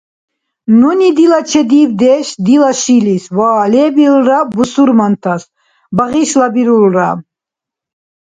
Нуни 0.79 1.09
дила 1.17 1.39
чедибдеш 1.49 2.27
дила 2.45 2.71
шилис 2.81 3.23
ва 3.37 3.51
лебилра 3.73 4.39
бусурмантас 4.53 5.43
багъишлабирулра. 5.97 7.11